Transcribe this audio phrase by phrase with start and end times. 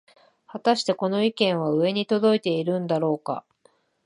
[0.47, 3.45] はたしてこの意見は上に届いているんだろうか